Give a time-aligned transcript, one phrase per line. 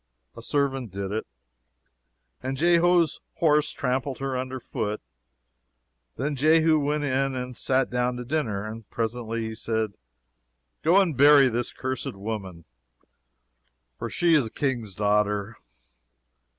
[0.35, 1.27] A servant did it,
[2.41, 4.99] and Jehu's horse trampled her under foot.
[6.15, 9.93] Then Jehu went in and sat down to dinner; and presently he said,
[10.81, 12.65] Go and bury this cursed woman,
[13.99, 15.55] for she is a King's daughter.